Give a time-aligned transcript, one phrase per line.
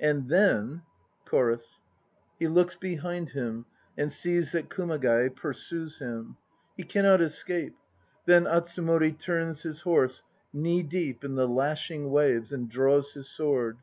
[0.00, 0.82] And then
[1.24, 1.80] CHORUS.
[2.40, 3.64] He looks behind him
[3.96, 6.36] and sees That Kumagai pursues him;
[6.76, 7.76] He cannot escape.
[8.26, 13.78] Then Atsumori turns his horse Knee deep in the lashing waves, And draws his sword.